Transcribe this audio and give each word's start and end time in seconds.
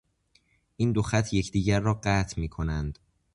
این 0.77 0.91
دو 0.91 1.01
خط 1.01 1.33
یکدیگر 1.33 1.79
را 1.79 1.93
قطع 2.03 2.41
میکنند. 2.41 2.99